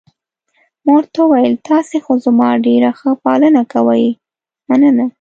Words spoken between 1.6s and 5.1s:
تاسي خو زما ډېره ښه پالنه کوئ، مننه.